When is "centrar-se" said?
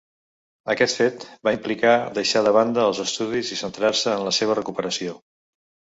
3.63-4.15